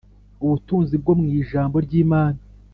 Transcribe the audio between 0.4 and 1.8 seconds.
Ubutunzi bwo mu Ijambo